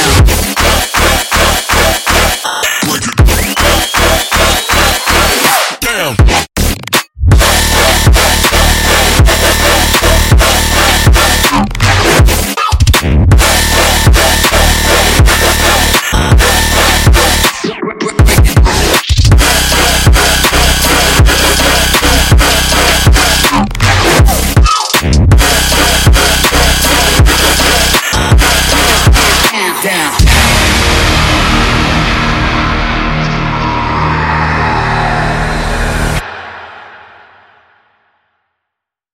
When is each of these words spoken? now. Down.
now. 0.00 0.49
Down. 29.90 30.19